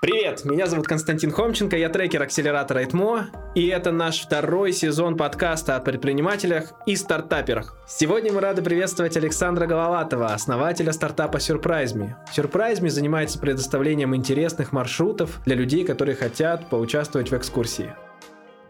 [0.00, 5.74] Привет, меня зовут Константин Хомченко, я трекер акселератора ИТМО, и это наш второй сезон подкаста
[5.74, 7.76] о предпринимателях и стартаперах.
[7.88, 12.14] Сегодня мы рады приветствовать Александра Головатова, основателя стартапа SurpriseMe.
[12.32, 17.92] SurpriseMe занимается предоставлением интересных маршрутов для людей, которые хотят поучаствовать в экскурсии.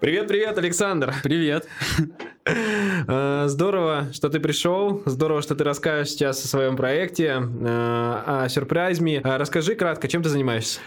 [0.01, 1.15] Привет, привет, Александр.
[1.23, 1.67] Привет.
[3.07, 5.03] Э, здорово, что ты пришел.
[5.05, 9.21] Здорово, что ты расскажешь сейчас о своем проекте, э, о SurpriseMe.
[9.23, 10.81] Э, расскажи кратко, чем ты занимаешься?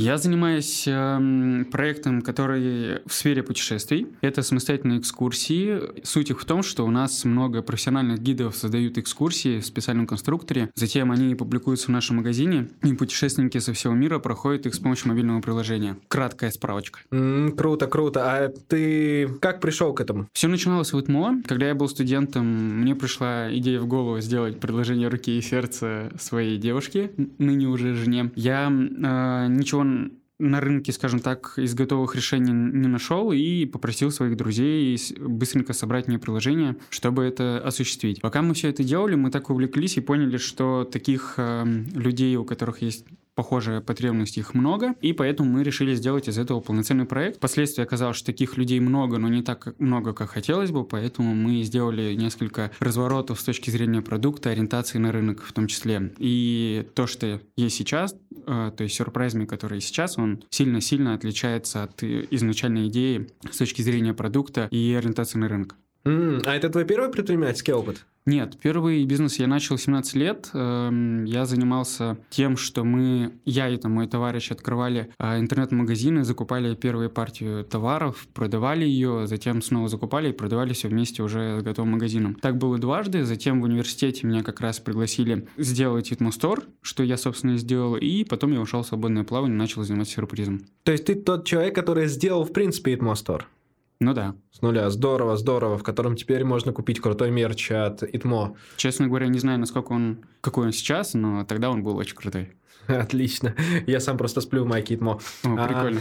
[0.00, 4.06] Я занимаюсь э, проектом, который в сфере путешествий.
[4.22, 5.78] Это самостоятельные экскурсии.
[6.04, 10.70] Суть их в том, что у нас много профессиональных гидов создают экскурсии в специальном конструкторе.
[10.74, 15.08] Затем они публикуются в нашем магазине, и путешественники со всего мира проходят их с помощью
[15.08, 15.98] мобильного приложения.
[16.08, 17.00] Краткая справочка.
[17.10, 18.22] Mm, круто, круто.
[18.24, 20.30] А ты как пришел к этому?
[20.32, 21.42] Все начиналось в ИТМО.
[21.46, 26.56] Когда я был студентом, мне пришла идея в голову сделать предложение руки и сердца своей
[26.56, 28.30] девушке, ныне уже жене.
[28.34, 29.89] Я э, ничего
[30.40, 36.08] на рынке, скажем так, из готовых решений не нашел и попросил своих друзей быстренько собрать
[36.08, 38.22] мне приложение, чтобы это осуществить.
[38.22, 42.44] Пока мы все это делали, мы так увлеклись и поняли, что таких э, людей, у
[42.44, 47.36] которых есть похожая потребность, их много, и поэтому мы решили сделать из этого полноценный проект.
[47.36, 51.62] Впоследствии оказалось, что таких людей много, но не так много, как хотелось бы, поэтому мы
[51.62, 56.12] сделали несколько разворотов с точки зрения продукта, ориентации на рынок в том числе.
[56.18, 58.14] И то, что есть сейчас,
[58.46, 64.14] э, то есть сюрпризми, который сейчас, он сильно-сильно отличается от изначальной идеи с точки зрения
[64.14, 65.76] продукта и ориентации на рынок.
[66.04, 68.04] Mm, а это твой первый предпринимательский опыт?
[68.26, 70.50] Нет, первый бизнес я начал 17 лет.
[70.52, 76.74] Эм, я занимался тем, что мы, я и там мой товарищ открывали а, интернет-магазины, закупали
[76.74, 81.92] первую партию товаров, продавали ее, затем снова закупали и продавали все вместе уже с готовым
[81.92, 82.34] магазином.
[82.34, 83.24] Так было дважды.
[83.24, 87.96] Затем в университете меня как раз пригласили сделать Itmostore, что я, собственно, и сделал.
[87.96, 90.66] И потом я ушел в свободное плавание начал заниматься сюрпризом.
[90.84, 93.44] То есть ты тот человек, который сделал, в принципе, Itmostore?
[94.00, 94.34] Ну да.
[94.50, 94.88] С нуля.
[94.88, 95.76] Здорово, здорово.
[95.76, 98.56] В котором теперь можно купить крутой мерч от Итмо.
[98.76, 102.54] Честно говоря, не знаю, насколько он, какой он сейчас, но тогда он был очень крутой.
[103.00, 103.54] Отлично.
[103.86, 105.20] Я сам просто сплю в майке Итмо.
[105.44, 106.00] О, а, прикольно.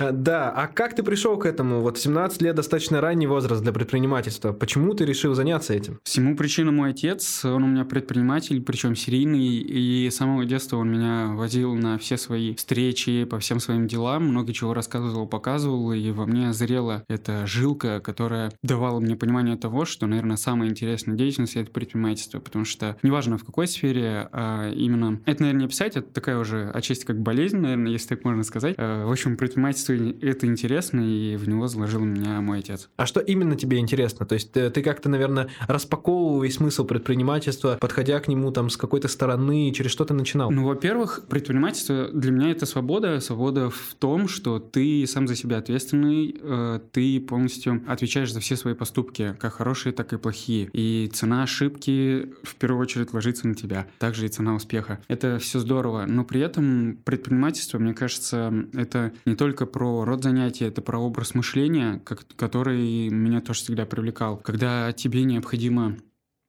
[0.12, 1.80] Да, а как ты пришел к этому?
[1.80, 4.52] Вот 17 лет достаточно ранний возраст для предпринимательства.
[4.52, 5.98] Почему ты решил заняться этим?
[6.04, 7.44] Всему причина мой отец.
[7.44, 9.46] Он у меня предприниматель, причем серийный.
[9.46, 14.28] И с самого детства он меня возил на все свои встречи, по всем своим делам.
[14.28, 15.92] Много чего рассказывал, показывал.
[15.92, 21.16] И во мне зрела эта жилка, которая давала мне понимание того, что, наверное, самая интересная
[21.16, 22.40] деятельность– это предпринимательство.
[22.40, 26.70] Потому что неважно в какой сфере, а именно это, наверное, не писать, это такая уже
[26.70, 28.74] отчасти как болезнь, наверное, если так можно сказать.
[28.78, 32.88] Э, в общем, предпринимательство это интересно, и в него заложил меня мой отец.
[32.96, 34.26] А что именно тебе интересно?
[34.26, 39.08] То есть ты, ты как-то, наверное, распаковывая смысл предпринимательства, подходя к нему там с какой-то
[39.08, 40.50] стороны, через что ты начинал?
[40.50, 43.20] Ну, во-первых, предпринимательство для меня это свобода.
[43.20, 48.56] Свобода в том, что ты сам за себя ответственный, э, ты полностью отвечаешь за все
[48.56, 50.70] свои поступки, как хорошие, так и плохие.
[50.72, 53.86] И цена ошибки в первую очередь ложится на тебя.
[53.98, 55.00] Также и цена успеха.
[55.08, 60.64] Это все здорово, но при этом предпринимательство, мне кажется, это не только про род занятий,
[60.64, 62.00] это про образ мышления,
[62.36, 64.36] который меня тоже всегда привлекал.
[64.36, 65.96] Когда тебе необходимо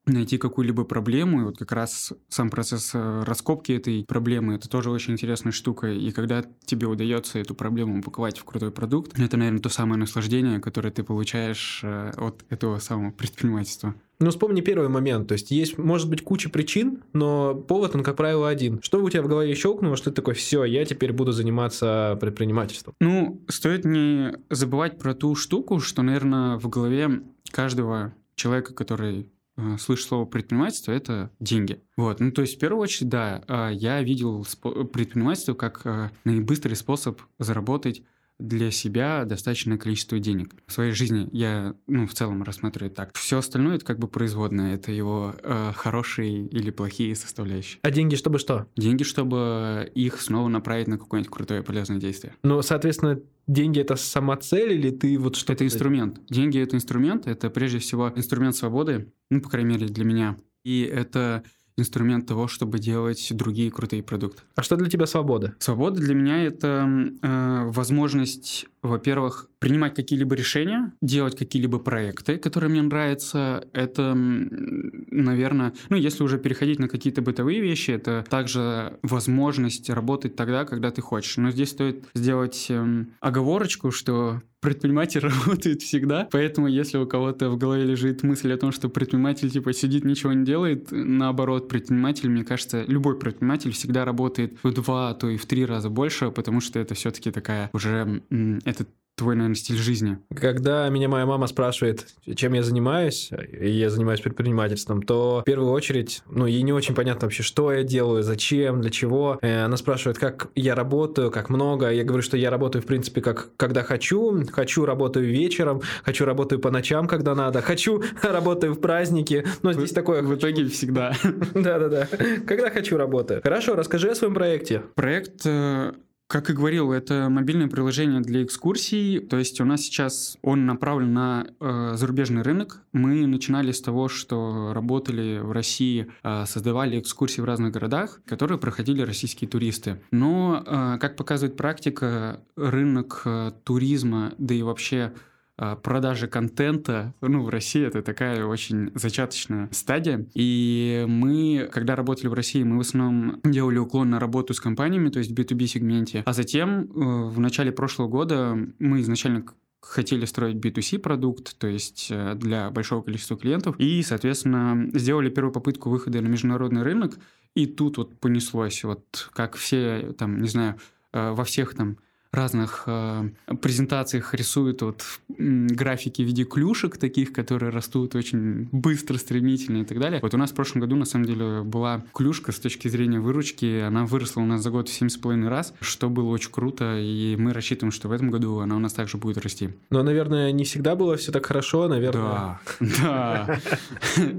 [0.07, 4.90] найти какую-либо проблему, и вот как раз сам процесс э, раскопки этой проблемы, это тоже
[4.90, 9.62] очень интересная штука, и когда тебе удается эту проблему упаковать в крутой продукт, это, наверное,
[9.62, 13.96] то самое наслаждение, которое ты получаешь э, от этого самого предпринимательства.
[14.19, 15.28] Ну, вспомни первый момент.
[15.28, 18.81] То есть есть, может быть, куча причин, но повод, он, как правило, один.
[18.81, 22.95] Что у тебя в голове щелкнуло, что ты такой, все, я теперь буду заниматься предпринимательством?
[23.00, 29.78] Ну, стоит не забывать про ту штуку, что, наверное, в голове каждого человека, который э,
[29.78, 31.81] слышит слово предпринимательство, это деньги.
[31.97, 34.45] Вот, ну то есть в первую очередь, да, э, я видел
[34.94, 38.03] предпринимательство как э, наибыстрый способ заработать
[38.40, 40.53] для себя достаточное количество денег.
[40.68, 43.16] В своей жизни я, ну, в целом рассматриваю так.
[43.16, 47.80] Все остальное это как бы производное, это его э, хорошие или плохие составляющие.
[47.81, 48.68] А деньги чтобы что?
[48.76, 52.35] Деньги, чтобы их снова направить на какое-нибудь крутое полезное действие.
[52.44, 55.53] Ну, соответственно, деньги это сама цель или ты вот что?
[55.53, 56.22] Это инструмент.
[56.29, 60.38] Деньги это инструмент, это прежде всего инструмент свободы, ну, по крайней мере, для меня.
[60.64, 61.44] И это
[61.78, 64.41] инструмент того, чтобы делать другие крутые продукты.
[64.56, 65.56] А что для тебя свобода?
[65.59, 66.90] Свобода для меня это
[67.22, 73.68] э, возможность, во-первых, принимать какие-либо решения, делать какие-либо проекты, которые мне нравятся.
[73.74, 80.66] Это, наверное, ну, если уже переходить на какие-то бытовые вещи, это также возможность работать тогда,
[80.66, 81.38] когда ты хочешь.
[81.38, 87.58] Но здесь стоит сделать э, оговорочку, что предприниматель работает всегда, поэтому если у кого-то в
[87.58, 92.43] голове лежит мысль о том, что предприниматель типа сидит, ничего не делает, наоборот, предприниматель, мне
[92.43, 96.59] кажется, любой предприниматель всегда работает в два, а то и в три раза больше, потому
[96.59, 98.22] что это все-таки такая уже,
[98.66, 98.85] это
[99.17, 100.19] твой, наверное, стиль жизни?
[100.34, 102.05] Когда меня моя мама спрашивает,
[102.35, 106.93] чем я занимаюсь, и я занимаюсь предпринимательством, то в первую очередь, ну, ей не очень
[106.93, 109.40] понятно вообще, что я делаю, зачем, для чего.
[109.41, 111.90] Э, она спрашивает, как я работаю, как много.
[111.90, 114.43] Я говорю, что я работаю, в принципе, как когда хочу.
[114.52, 115.81] Хочу, работаю вечером.
[116.03, 117.61] Хочу, работаю по ночам, когда надо.
[117.61, 119.46] Хочу, работаю в праздники.
[119.63, 120.22] Но здесь в, такое...
[120.22, 121.13] В итоге всегда.
[121.55, 122.08] Да-да-да.
[122.46, 123.41] Когда хочу, работаю.
[123.41, 124.84] Хорошо, расскажи о своем проекте.
[124.96, 125.93] Проект э,
[126.28, 129.20] как и говорил, это мобильное приложение для экскурсий.
[129.20, 132.82] То есть у нас сейчас он направлен на э, зарубежный рынок.
[132.91, 138.58] Мы начинали с того, что работали в России, э, создавали экскурсии в разных городах, которые
[138.58, 140.02] проходили российские туристы.
[140.12, 145.14] Но, э, как показывает практика, рынок э, туризма, да и вообще
[145.58, 150.28] продажи контента, ну, в России это такая очень зачаточная стадия.
[150.34, 155.09] И мы, когда работали в России, мы в основном делали уклон на работу с компаниями,
[155.09, 156.24] то есть в B2B сегменте.
[156.26, 156.86] А затем э,
[157.30, 159.46] в начале прошлого года мы изначально
[159.82, 165.54] хотели строить B2C продукт, то есть э, для большого количества клиентов, и, соответственно, сделали первую
[165.54, 167.18] попытку выхода на международный рынок,
[167.56, 170.76] и тут вот понеслось, вот как все, там, не знаю,
[171.14, 171.98] э, во всех там
[172.32, 173.29] разных э,
[173.62, 180.00] презентациях рисуют вот графики в виде клюшек таких, которые растут очень быстро, стремительно и так
[180.00, 180.20] далее.
[180.22, 183.82] Вот у нас в прошлом году, на самом деле, была клюшка с точки зрения выручки.
[183.82, 187.53] Она выросла у нас за год в 7,5 раз, что было очень круто, и мы
[187.53, 189.70] рассчитываем, что в этом году она у нас также будет расти.
[189.90, 192.23] Но, наверное, не всегда было все так хорошо, наверное.
[192.23, 193.59] Да, да,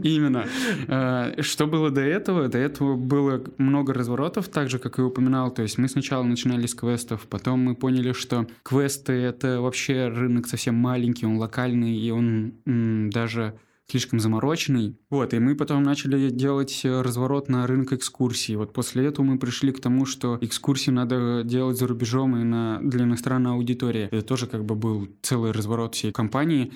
[0.03, 0.47] именно.
[0.87, 2.49] Э, что было до этого?
[2.49, 5.51] До этого было много разворотов, так же, как и упоминал.
[5.51, 10.47] То есть мы сначала начинали с квестов, потом мы поняли, что квесты— это вообще рынок
[10.47, 13.59] совсем маленький, он локальный, и он м, даже
[13.91, 14.99] слишком замороченный.
[15.11, 18.57] Вот, и мы потом начали делать разворот на рынок экскурсий.
[18.57, 22.81] Вот после этого мы пришли к тому, что экскурсии надо делать за рубежом и на,
[22.83, 24.09] для иностранной аудитории.
[24.11, 26.73] Это тоже как бы был целый разворот всей компании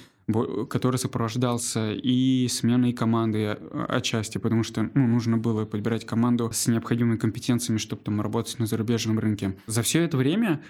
[0.69, 6.69] который сопровождался и сменой команды а, отчасти, потому что ну, нужно было подбирать команду с
[6.69, 9.57] необходимыми компетенциями, чтобы там работать на зарубежном рынке.
[9.67, 10.63] За все это время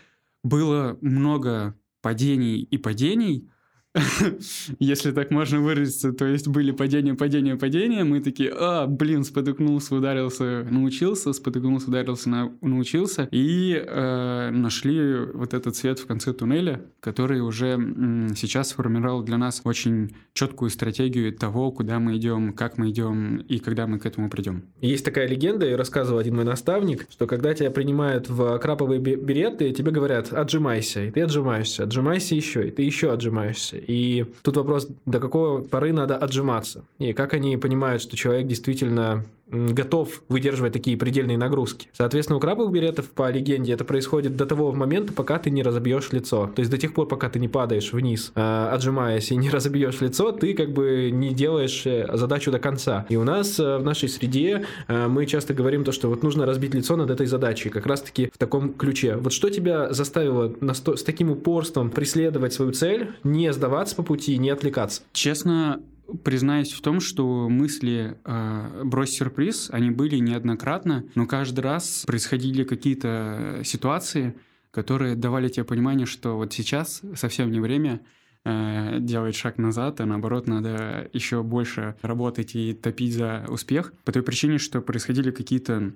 [0.42, 3.50] было много падений и падений,
[4.78, 9.94] если так можно выразиться, то есть были падения, падения, падения, мы такие, а, блин, спотыкнулся,
[9.94, 16.82] ударился, научился, спотыкнулся, ударился, на, научился, и э, нашли вот этот свет в конце туннеля,
[17.00, 22.78] который уже м, сейчас сформировал для нас очень четкую стратегию того, куда мы идем, как
[22.78, 24.64] мы идем и когда мы к этому придем.
[24.80, 29.70] Есть такая легенда, и рассказывал один мой наставник, что когда тебя принимают в краповые береты,
[29.72, 33.81] тебе говорят, отжимайся, и ты отжимаешься, отжимайся еще, и ты еще отжимаешься.
[33.86, 36.84] И тут вопрос, до какого поры надо отжиматься.
[36.98, 41.88] И как они понимают, что человек действительно готов выдерживать такие предельные нагрузки.
[41.92, 46.10] Соответственно, у крабовых беретов, по легенде, это происходит до того момента, пока ты не разобьешь
[46.12, 46.50] лицо.
[46.54, 50.00] То есть до тех пор, пока ты не падаешь вниз, э, отжимаясь и не разобьешь
[50.00, 53.06] лицо, ты как бы не делаешь э, задачу до конца.
[53.08, 56.74] И у нас э, в нашей среде мы часто говорим то, что вот нужно разбить
[56.74, 59.16] лицо над этой задачей, как раз-таки в таком ключе.
[59.16, 64.50] Вот что тебя заставило с таким упорством преследовать свою цель, не сдаваться по пути, не
[64.50, 65.02] отвлекаться?
[65.12, 65.80] Честно,
[66.24, 72.64] признаюсь в том, что мысли э, «брось сюрприз», они были неоднократно, но каждый раз происходили
[72.64, 74.34] какие-то ситуации,
[74.70, 78.00] которые давали тебе понимание, что вот сейчас совсем не время
[78.44, 84.12] э, делать шаг назад, а наоборот надо еще больше работать и топить за успех, по
[84.12, 85.92] той причине, что происходили какие-то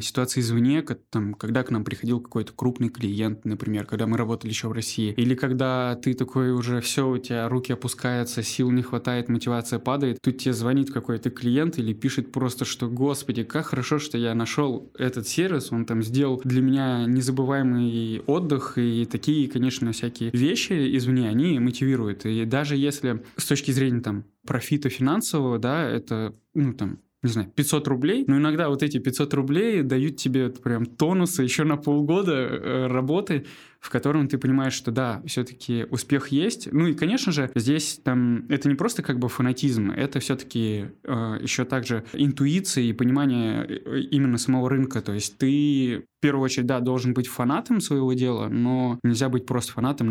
[0.00, 4.68] ситуации извне, там, когда к нам приходил какой-то крупный клиент, например, когда мы работали еще
[4.68, 9.28] в России, или когда ты такой уже все, у тебя руки опускаются, сил не хватает,
[9.28, 14.18] мотивация падает, тут тебе звонит какой-то клиент или пишет просто, что, господи, как хорошо, что
[14.18, 20.30] я нашел этот сервис, он там сделал для меня незабываемый отдых, и такие, конечно, всякие
[20.30, 22.26] вещи извне, они мотивируют.
[22.26, 27.48] И даже если с точки зрения там профита финансового, да, это, ну, там, не знаю,
[27.54, 32.32] 500 рублей, но иногда вот эти 500 рублей дают тебе прям тонуса еще на полгода
[32.32, 33.46] э, работы,
[33.78, 36.68] в котором ты понимаешь, что да, все-таки успех есть.
[36.72, 41.38] Ну и, конечно же, здесь там это не просто как бы фанатизм, это все-таки э,
[41.40, 45.00] еще также интуиция и понимание э, именно самого рынка.
[45.00, 49.46] То есть ты в первую очередь, да, должен быть фанатом своего дела, но нельзя быть
[49.46, 50.08] просто фанатом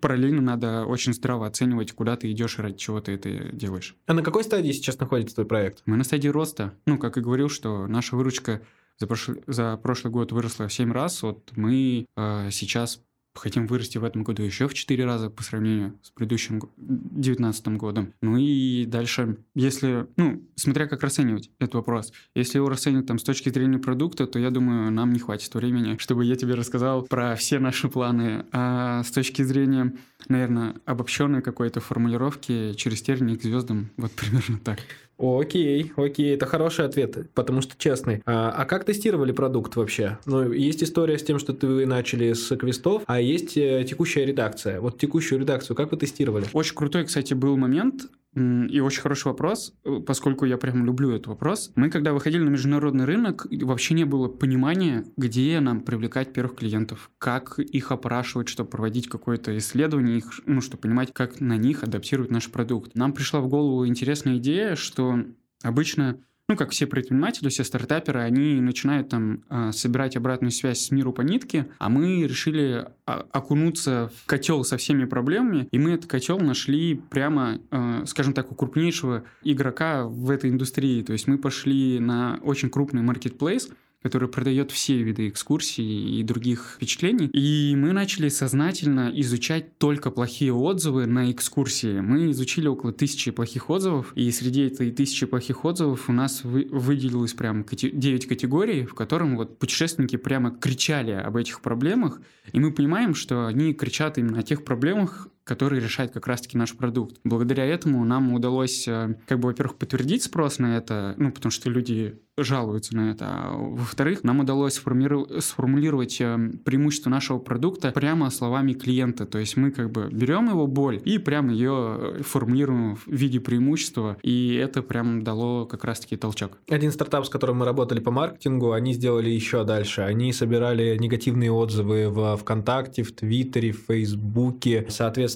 [0.00, 3.96] параллельно надо очень здраво оценивать, куда ты идешь и ради чего ты это делаешь.
[4.06, 5.82] А на какой стадии сейчас находится твой проект?
[5.86, 6.74] Мы на стадии роста.
[6.86, 8.62] Ну, как и говорил, что наша выручка
[8.98, 11.22] за прошлый, за прошлый год выросла в 7 раз.
[11.22, 13.02] Вот мы э, сейчас
[13.38, 18.12] хотим вырасти в этом году еще в 4 раза по сравнению с предыдущим 2019 годом.
[18.20, 23.22] Ну и дальше, если, ну, смотря как расценивать этот вопрос, если его расценивать там с
[23.22, 27.34] точки зрения продукта, то я думаю, нам не хватит времени, чтобы я тебе рассказал про
[27.36, 28.46] все наши планы.
[28.52, 29.94] А с точки зрения,
[30.28, 34.78] наверное, обобщенной какой-то формулировки через тернии к звездам, вот примерно так.
[35.18, 38.22] Окей, окей, это хороший ответ, потому что честный.
[38.26, 40.18] А, а как тестировали продукт вообще?
[40.26, 44.80] Ну, есть история с тем, что ты начали с квестов, а есть э, текущая редакция.
[44.80, 46.46] Вот текущую редакцию как вы тестировали?
[46.52, 48.08] Очень крутой, кстати, был момент.
[48.36, 51.72] И очень хороший вопрос, э, поскольку я прям люблю этот вопрос.
[51.74, 57.10] Мы, когда выходили на международный рынок, вообще не было понимания, где нам привлекать первых клиентов,
[57.16, 62.30] как их опрашивать, чтобы проводить какое-то исследование, их, ну, чтобы понимать, как на них адаптировать
[62.30, 62.94] наш продукт.
[62.94, 65.18] Нам пришла в голову интересная идея, что
[65.62, 70.90] обычно ну, как все предприниматели, все стартаперы, они начинают там э, собирать обратную связь с
[70.92, 75.92] миру по нитке, а мы решили а, окунуться в котел со всеми проблемами, и мы
[75.92, 81.02] этот котел нашли прямо, э, скажем так, у крупнейшего игрока в этой индустрии.
[81.02, 83.68] То есть мы пошли на очень крупный маркетплейс,
[84.06, 87.26] который продает все виды экскурсий и других впечатлений.
[87.26, 91.98] И мы начали сознательно изучать только плохие отзывы на экскурсии.
[91.98, 96.68] Мы изучили около тысячи плохих отзывов, и среди этой тысячи плохих отзывов у нас вы,
[96.70, 102.20] выделилось прям 9 категорий, в котором вот путешественники прямо кричали об этих проблемах,
[102.52, 106.76] и мы понимаем, что они кричат именно о тех проблемах, который решает как раз-таки наш
[106.76, 107.16] продукт.
[107.24, 111.70] Благодаря этому нам удалось, э, как бы, во-первых, подтвердить спрос на это, ну, потому что
[111.70, 113.24] люди жалуются на это.
[113.26, 119.24] А во-вторых, нам удалось сформулировать э, преимущество нашего продукта прямо словами клиента.
[119.24, 123.40] То есть мы как бы берем его боль и прямо ее э, формулируем в виде
[123.40, 126.58] преимущества, и это прям дало как раз-таки толчок.
[126.68, 130.02] Один стартап, с которым мы работали по маркетингу, они сделали еще дальше.
[130.02, 134.86] Они собирали негативные отзывы в ВКонтакте, в Твиттере, в Фейсбуке.
[134.90, 135.35] Соответственно,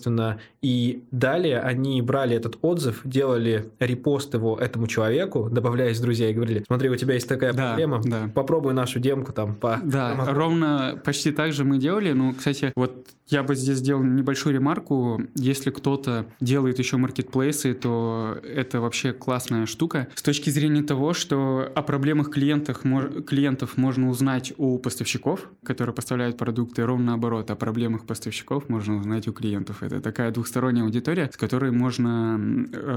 [0.63, 6.33] и далее они брали этот отзыв, делали репост его этому человеку, добавляясь в друзья и
[6.33, 8.31] говорили, смотри, у тебя есть такая да, проблема, да.
[8.35, 9.79] попробуй нашу демку там по...
[9.83, 10.33] Да, по...
[10.33, 12.13] ровно почти так же мы делали.
[12.13, 15.23] Ну, кстати, вот я бы здесь сделал небольшую ремарку.
[15.35, 20.09] Если кто-то делает еще маркетплейсы, то это вообще классная штука.
[20.15, 26.37] С точки зрения того, что о проблемах клиентах, клиентов можно узнать у поставщиков, которые поставляют
[26.37, 27.51] продукты, ровно наоборот.
[27.51, 29.83] О проблемах поставщиков можно узнать у клиентов.
[29.91, 32.41] Это такая двухсторонняя аудитория, с которой можно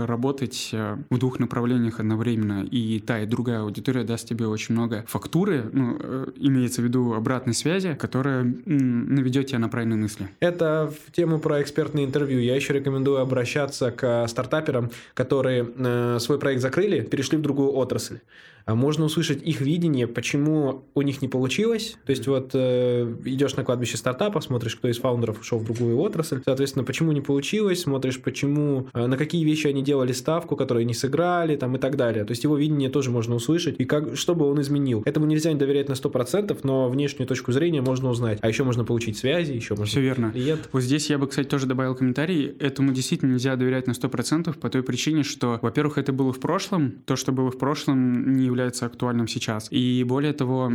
[0.05, 2.63] работать э, в двух направлениях одновременно.
[2.63, 7.13] И та, и другая аудитория даст тебе очень много фактуры, ну, э, имеется в виду
[7.13, 10.29] обратной связи, которая наведет тебя на правильные мысли.
[10.39, 12.39] Это в тему про экспертные интервью.
[12.39, 18.19] Я еще рекомендую обращаться к стартаперам, которые э, свой проект закрыли, перешли в другую отрасль.
[18.65, 21.97] А можно услышать их видение, почему у них не получилось.
[22.05, 25.97] То есть вот э, идешь на кладбище стартапа, смотришь, кто из фаундеров ушел в другую
[25.99, 30.85] отрасль, соответственно, почему не получилось, смотришь, почему, э, на какие вещи они делали ставку, которые
[30.85, 32.25] не сыграли, там и так далее.
[32.25, 35.03] То есть его видение тоже можно услышать, и как, что бы он изменил.
[35.05, 38.39] Этому нельзя не доверять на 100%, но внешнюю точку зрения можно узнать.
[38.41, 39.85] А еще можно получить связи, еще можно...
[39.85, 40.31] Все верно.
[40.31, 40.69] Клиент.
[40.71, 42.47] Вот здесь я бы, кстати, тоже добавил комментарий.
[42.59, 46.93] Этому действительно нельзя доверять на 100% по той причине, что, во-первых, это было в прошлом,
[47.05, 49.67] то, что было в прошлом, не является актуальным сейчас.
[49.71, 50.71] И более того,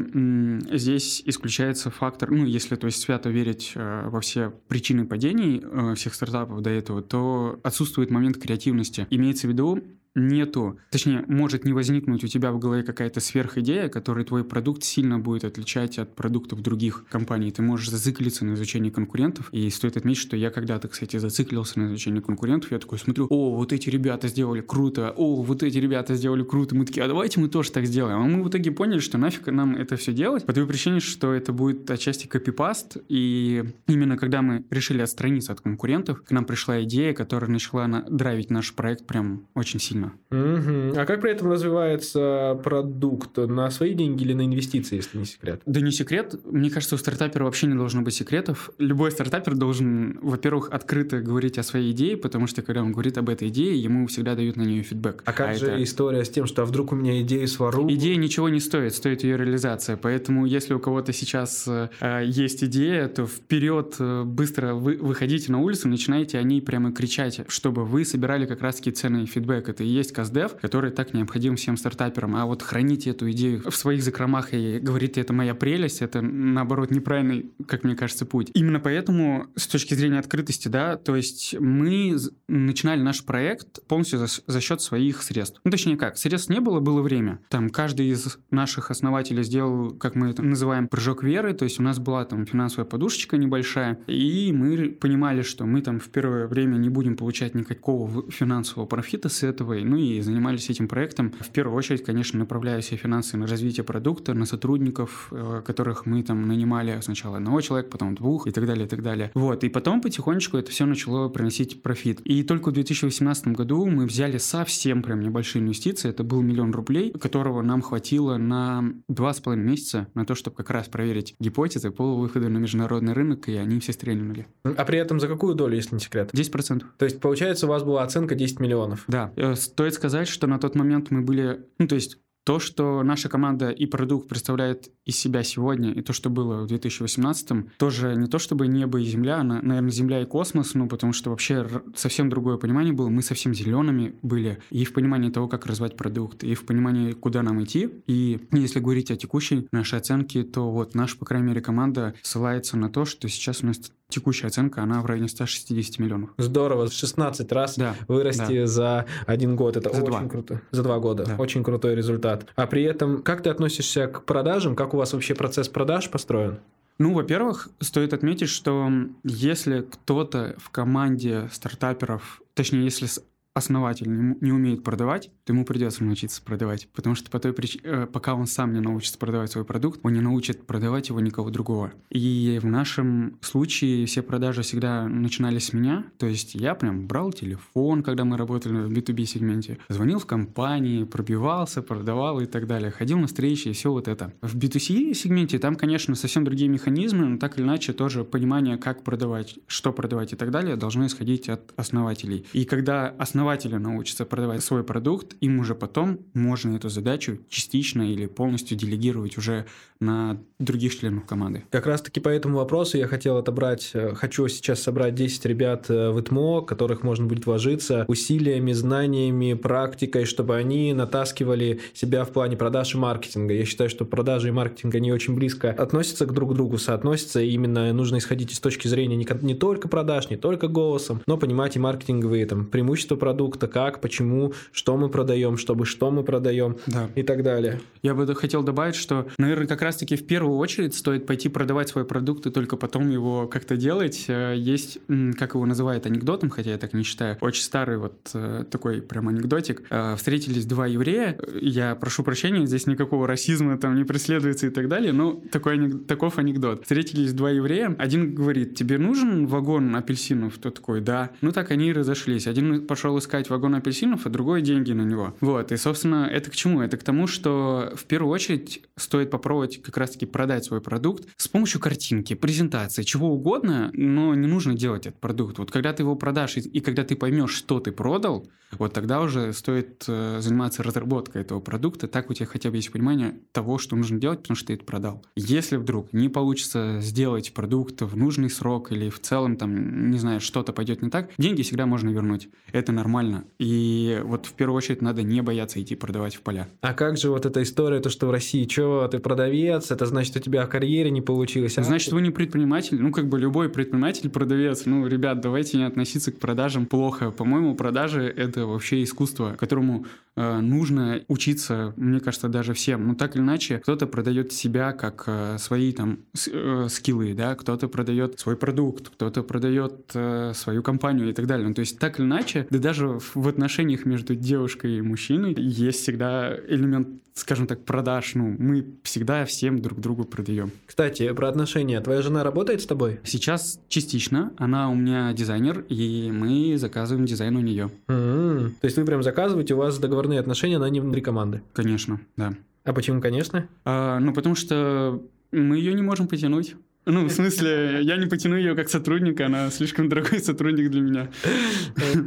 [0.71, 5.95] здесь исключается фактор, ну, если то есть свято верить э, во все причины падений э,
[5.95, 9.07] всех стартапов до этого, то отсутствует момент креативности.
[9.11, 9.83] Имеется в виду,
[10.19, 15.19] нету, точнее, может не возникнуть у тебя в голове какая-то сверхидея, которая твой продукт сильно
[15.19, 17.51] будет отличать от продуктов других компаний.
[17.51, 19.49] Ты можешь зациклиться на изучении конкурентов.
[19.53, 22.71] И стоит отметить, что я когда-то, кстати, зациклился на изучении конкурентов.
[22.73, 26.75] Я такой смотрю, о, вот эти ребята сделали круто, о, вот эти ребята сделали круто.
[26.75, 28.19] Мы такие, а давайте мы тоже так сделаем.
[28.19, 30.45] А мы в итоге поняли, что нафиг нам это все делать.
[30.45, 32.97] По той причине, что это будет отчасти копипаст.
[33.09, 38.51] И именно когда мы решили отстраниться от конкурентов, к нам пришла идея, которая начала драйвить
[38.51, 40.08] наш проект прям очень сильно.
[40.31, 40.99] Угу.
[40.99, 43.37] А как при этом развивается продукт?
[43.37, 45.63] На свои деньги или на инвестиции, если не секрет?
[45.67, 46.35] Да не секрет.
[46.45, 48.71] Мне кажется, у стартапера вообще не должно быть секретов.
[48.79, 53.29] Любой стартапер должен, во-первых, открыто говорить о своей идее, потому что когда он говорит об
[53.29, 55.23] этой идее, ему всегда дают на нее фидбэк.
[55.25, 55.83] А как а же это...
[55.83, 57.87] история с тем, что а вдруг у меня идею свару?
[57.91, 59.97] Идея ничего не стоит, стоит ее реализация.
[59.97, 61.89] Поэтому если у кого-то сейчас э,
[62.25, 67.41] есть идея, то вперед э, быстро вы выходите на улицу, начинаете о ней прямо кричать,
[67.49, 69.69] чтобы вы собирали как раз-таки ценный фидбэк.
[69.69, 72.37] Это и есть каздев, который так необходим всем стартаперам.
[72.37, 76.91] А вот хранить эту идею в своих закромах и говорить, это моя прелесть, это, наоборот,
[76.91, 78.51] неправильный, как мне кажется, путь.
[78.55, 82.17] Именно поэтому, с точки зрения открытости, да, то есть мы
[82.49, 85.61] начинали наш проект полностью за, за счет своих средств.
[85.65, 87.41] Ну, точнее как, средств не было, было время.
[87.49, 91.83] Там каждый из наших основателей сделал, как мы это называем, прыжок веры, то есть у
[91.83, 96.77] нас была там финансовая подушечка небольшая, и мы понимали, что мы там в первое время
[96.77, 101.33] не будем получать никакого финансового профита с этого, ну и занимались этим проектом.
[101.41, 106.23] В первую очередь, конечно, направляя все финансы на развитие продукта, на сотрудников, э, которых мы
[106.23, 109.31] там нанимали сначала одного человека, потом двух и так далее, и так далее.
[109.35, 112.21] Вот, и потом потихонечку это все начало приносить профит.
[112.25, 117.13] И только в 2018 году мы взяли совсем прям небольшие инвестиции, это был миллион рублей,
[117.13, 121.91] которого нам хватило на два с половиной месяца на то, чтобы как раз проверить гипотезы
[121.91, 124.47] по выходу на международный рынок, и они все стрельнули.
[124.65, 126.31] А при этом за какую долю, если не секрет?
[126.33, 126.83] 10%.
[126.97, 129.05] То есть, получается, у вас была оценка 10 миллионов?
[129.09, 129.33] Да.
[129.37, 131.67] Э, стоит сказать, что на тот момент мы были...
[131.79, 136.15] Ну, то есть, то, что наша команда и продукт представляет из себя сегодня, и то,
[136.15, 140.25] что было в 2018, тоже не то чтобы небо и земля, а, наверное, земля и
[140.25, 143.11] космос, ну, потому что вообще совсем другое понимание было.
[143.11, 147.43] Мы совсем зелеными были и в понимании того, как развивать продукт, и в понимании, куда
[147.43, 147.91] нам идти.
[148.07, 152.79] И если говорить о текущей нашей оценке, то вот наша, по крайней мере, команда ссылается
[152.79, 156.31] на то, что сейчас у нас текущая оценка, она в районе 160 миллионов.
[156.39, 158.67] Здорово, 16 раз да, вырасти да.
[158.67, 159.77] за один год.
[159.77, 160.29] Это за очень два.
[160.29, 160.63] круто.
[160.71, 161.25] За два года.
[161.27, 161.37] Да.
[161.37, 162.47] Очень крутой результат.
[162.57, 164.75] А при этом, как ты относишься к продажам?
[164.75, 166.59] Как у вас вообще процесс продаж построен?
[166.99, 168.91] Ну, во-первых, стоит отметить, что
[169.23, 173.09] если кто-то в команде стартаперов, точнее, если
[173.55, 176.89] основатель не, не умеет продавать, то ему придется научиться продавать.
[176.93, 180.13] Потому что по той причине, э, пока он сам не научится продавать свой продукт, он
[180.13, 181.93] не научит продавать его никого другого.
[182.11, 186.05] И в нашем случае все продажи всегда начинались с меня.
[186.19, 191.05] То есть я прям брал телефон, когда мы работали в B2B сегменте, звонил в компании,
[191.05, 192.91] пробивался, продавал и так далее.
[192.91, 194.35] Ходил на встречи и все вот это.
[194.43, 199.03] В B2C сегменте там, конечно, совсем другие механизмы, но так или иначе тоже понимание, как
[199.03, 202.45] продавать, что продавать и так далее, должно исходить от основателей.
[202.53, 208.03] И когда основатель основателя научится продавать свой продукт, им уже потом можно эту задачу частично
[208.03, 209.67] или полностью делегировать уже
[210.01, 211.65] на других членов команды.
[211.71, 215.87] Как раз таки по этому вопросу я хотел отобрать, э, хочу сейчас собрать 10 ребят
[215.89, 222.31] э, в ИТМО, которых можно будет вложиться усилиями, знаниями, практикой, чтобы они натаскивали себя в
[222.31, 223.55] плане продаж и маркетинга.
[223.55, 227.51] Я считаю, что продажи и маркетинг, они очень близко относятся к друг другу, соотносятся, и
[227.51, 231.77] именно нужно исходить из точки зрения не, не только продаж, не только голосом, но понимать
[231.77, 237.09] и маркетинговые там, преимущества продукта, как, почему, что мы продаем, чтобы что мы продаем да.
[237.15, 237.81] и так далее.
[238.03, 241.89] Я бы хотел добавить, что, наверное, как раз раз-таки в первую очередь стоит пойти продавать
[241.89, 244.25] свой продукт и только потом его как-то делать.
[244.29, 244.99] Э, есть,
[245.39, 249.29] как его называют, анекдотом, хотя я так не считаю, очень старый вот э, такой прям
[249.29, 249.83] анекдотик.
[249.91, 254.89] Э, встретились два еврея, я прошу прощения, здесь никакого расизма там не преследуется и так
[254.89, 256.83] далее, но такой, таков анекдот.
[256.83, 260.59] Встретились два еврея, один говорит, тебе нужен вагон апельсинов?
[260.59, 261.31] Тот такой, да.
[261.41, 262.47] Ну так они и разошлись.
[262.47, 265.37] Один пошел искать вагон апельсинов, а другой деньги на него.
[265.41, 266.83] Вот, и, собственно, это к чему?
[266.83, 271.49] Это к тому, что в первую очередь стоит попробовать как раз-таки продать свой продукт с
[271.49, 275.59] помощью картинки, презентации, чего угодно, но не нужно делать этот продукт.
[275.59, 279.21] Вот когда ты его продашь и, и когда ты поймешь, что ты продал, вот тогда
[279.21, 283.79] уже стоит э, заниматься разработкой этого продукта, так у тебя хотя бы есть понимание того,
[283.79, 285.25] что нужно делать, потому что ты это продал.
[285.37, 290.41] Если вдруг не получится сделать продукт в нужный срок или в целом там, не знаю,
[290.41, 292.49] что-то пойдет не так, деньги всегда можно вернуть.
[292.73, 293.45] Это нормально.
[293.59, 296.69] И вот в первую очередь надо не бояться идти продавать в поля.
[296.81, 300.28] А как же вот эта история, то, что в России, что ты продавец, это значит,
[300.37, 301.79] у тебя в карьере не получилось.
[301.79, 303.01] А значит, вы не предприниматель.
[303.01, 304.85] Ну, как бы любой предприниматель, продавец.
[304.87, 307.31] Ну, ребят, давайте не относиться к продажам плохо.
[307.31, 313.07] По-моему, продажи— это вообще искусство, которому э, нужно учиться, мне кажется, даже всем.
[313.07, 317.55] Ну, так или иначе, кто-то продает себя как э, свои там с, э, скиллы, да,
[317.55, 321.69] кто-то продает свой продукт, кто-то продает э, свою компанию и так далее.
[321.69, 326.03] Ну, то есть, так или иначе, да даже в отношениях между девушкой и мужчиной есть
[326.03, 328.35] всегда элемент скажем так, продаж.
[328.35, 330.73] Ну, мы всегда всем друг другу продаем.
[330.87, 332.01] Кстати, про отношения.
[332.01, 333.21] Твоя жена работает с тобой?
[333.25, 334.53] Сейчас частично.
[334.57, 337.91] Она у меня дизайнер, и мы заказываем дизайн у нее.
[338.09, 338.71] Mm-hmm.
[338.81, 341.63] То есть вы прям заказываете, у вас договорные отношения, она не внутри команды?
[341.73, 342.55] Конечно, да.
[342.85, 343.69] А почему, конечно?
[343.85, 346.75] А, ну, потому что мы ее не можем потянуть.
[347.11, 351.29] Ну, в смысле, я не потяну ее как сотрудника, она слишком дорогой сотрудник для меня.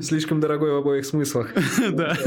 [0.02, 1.54] Слишком дорогой в обоих смыслах.
[1.92, 2.18] Да.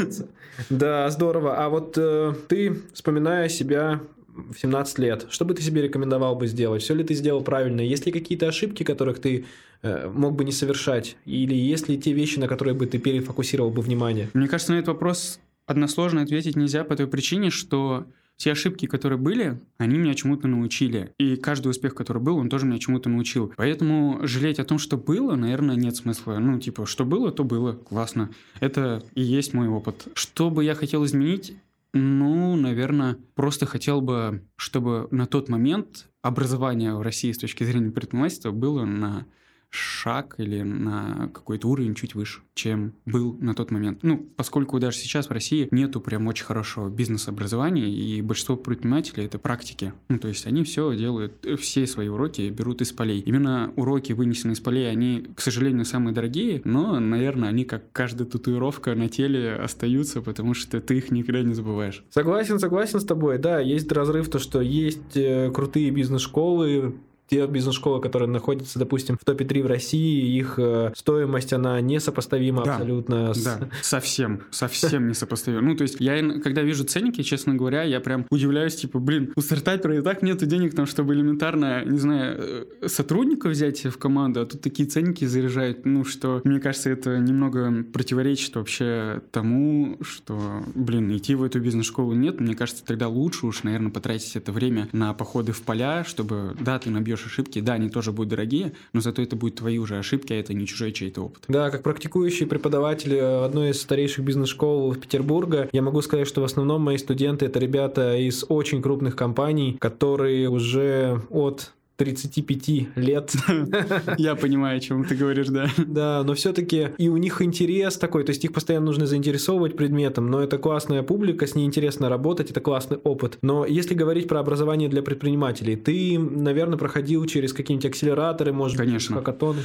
[0.70, 1.64] Да, здорово.
[1.64, 4.00] А вот э, ты, вспоминая себя
[4.34, 6.82] в 17 лет, что бы ты себе рекомендовал бы сделать?
[6.82, 7.80] Все ли ты сделал правильно?
[7.80, 9.44] Есть ли какие-то ошибки, которых ты
[9.82, 11.16] э, мог бы не совершать?
[11.24, 14.28] Или есть ли те вещи, на которые бы ты перефокусировал бы внимание?
[14.34, 19.18] Мне кажется, на этот вопрос односложно ответить нельзя по той причине, что те ошибки, которые
[19.18, 21.12] были, они меня чему-то научили.
[21.18, 23.52] И каждый успех, который был, он тоже меня чему-то научил.
[23.56, 26.38] Поэтому жалеть о том, что было, наверное, нет смысла.
[26.38, 27.74] Ну, типа, что было, то было.
[27.74, 28.30] Классно.
[28.60, 30.08] Это и есть мой опыт.
[30.14, 31.54] Что бы я хотел изменить?
[31.96, 37.92] Ну, наверное, просто хотел бы, чтобы на тот момент образование в России с точки зрения
[37.92, 39.26] предпринимательства было на
[39.74, 44.00] шаг или на какой-то уровень чуть выше, чем был на тот момент.
[44.02, 49.38] Ну, поскольку даже сейчас в России нету прям очень хорошего бизнес-образования, и большинство предпринимателей— это
[49.38, 49.92] практики.
[50.08, 53.20] Ну, то есть они все делают, все свои уроки берут из полей.
[53.20, 58.28] Именно уроки, вынесенные из полей, они, к сожалению, самые дорогие, но, наверное, они, как каждая
[58.28, 62.04] татуировка на теле, остаются, потому что ты их никогда не забываешь.
[62.10, 63.38] Согласен, согласен с тобой.
[63.38, 66.94] Да, есть разрыв, то, что есть э, крутые бизнес-школы,
[67.28, 72.64] те бизнес-школы, которые находятся, допустим, в топе 3 в России, их э, стоимость, она несопоставима
[72.64, 73.34] да, абсолютно.
[73.34, 73.42] С...
[73.42, 75.62] Да, совсем, совсем несопоставима.
[75.62, 79.40] Ну, то есть я, когда вижу ценники, честно говоря, я прям удивляюсь, типа, блин, у
[79.40, 84.42] стартапера и так нету денег, там, чтобы элементарно, не знаю, э, сотрудника взять в команду,
[84.42, 90.62] а тут такие ценники заряжают, ну, что, мне кажется, это немного противоречит вообще тому, что,
[90.74, 94.88] блин, идти в эту бизнес-школу нет, мне кажется, тогда лучше уж, наверное, потратить это время
[94.92, 98.72] на походы в поля, чтобы, да, ты набьешь найдешь ошибки, да, они тоже будут дорогие,
[98.92, 101.44] но зато это будут твои уже ошибки, а это не чужой чей-то опыт.
[101.48, 106.82] Да, как практикующий преподаватель одной из старейших бизнес-школ Петербурга, я могу сказать, что в основном
[106.82, 111.72] мои студенты это ребята из очень крупных компаний, которые уже от
[112.04, 113.32] 35 лет.
[114.18, 115.68] Я понимаю, о чем ты говоришь, да.
[115.78, 120.30] Да, но все-таки и у них интерес такой, то есть их постоянно нужно заинтересовывать предметом,
[120.30, 123.38] но это классная публика, с ней интересно работать, это классный опыт.
[123.42, 129.16] Но если говорить про образование для предпринимателей, ты, наверное, проходил через какие-нибудь акселераторы, может Конечно.
[129.16, 129.62] быть, хакатоны?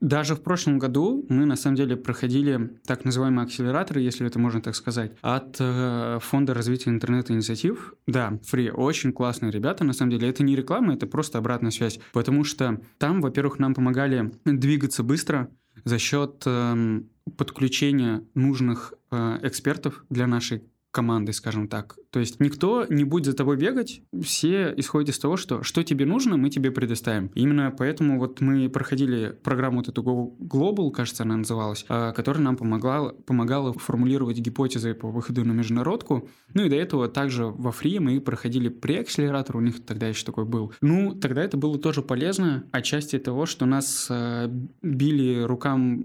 [0.00, 4.60] Даже в прошлом году мы на самом деле проходили так называемые акселераторы, если это можно
[4.60, 7.94] так сказать, от э, Фонда развития интернет-инициатив.
[8.06, 10.28] Да, фри, очень классные ребята, на самом деле.
[10.28, 11.98] Это не реклама, это просто обратная связь.
[12.12, 15.50] Потому что там, во-первых, нам помогали двигаться быстро
[15.84, 17.00] за счет э,
[17.36, 21.96] подключения нужных э, экспертов для нашей команды, скажем так.
[22.16, 26.06] То есть никто не будет за тобой бегать, все исходят из того, что что тебе
[26.06, 27.30] нужно, мы тебе предоставим.
[27.34, 32.56] Именно поэтому вот мы проходили программу вот эту Global, кажется, она называлась, а, которая нам
[32.56, 36.26] помогала, помогала формулировать гипотезы по выходу на международку.
[36.54, 40.46] Ну и до этого также во Фри мы проходили преакселератор, у них тогда еще такой
[40.46, 40.72] был.
[40.80, 44.48] Ну, тогда это было тоже полезно, отчасти того, что нас э,
[44.80, 46.04] били рукам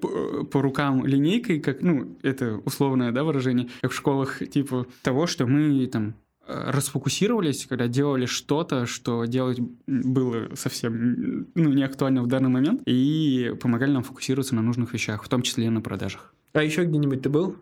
[0.00, 5.26] по, по рукам линейкой, как, ну, это условное, да, выражение, как в школах, типа того,
[5.26, 6.14] что мы там
[6.46, 12.82] э, расфокусировались, когда делали что-то, что делать было совсем ну, не актуально в данный момент,
[12.86, 16.34] и помогали нам фокусироваться на нужных вещах, в том числе и на продажах.
[16.52, 17.56] А еще где-нибудь ты был?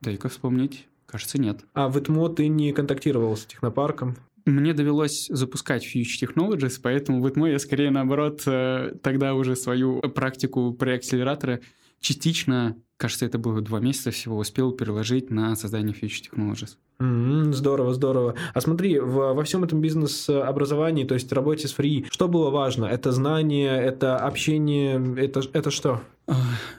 [0.00, 0.86] Дай-ка вспомнить.
[1.06, 1.64] Кажется, нет.
[1.74, 4.16] А в ИТМО ты не контактировал с технопарком?
[4.44, 10.00] Мне довелось запускать Future Technologies, поэтому в ИТМО я скорее, наоборот, э, тогда уже свою
[10.00, 11.60] практику преакселератора
[12.02, 16.76] частично, кажется, это было два месяца всего, успел переложить на создание Future Technologies.
[16.98, 18.34] Mm-hmm, здорово, здорово.
[18.52, 22.84] А смотри, в, во всем этом бизнес-образовании, то есть работе с фри, что было важно?
[22.84, 26.02] Это знание, это общение, это, это что?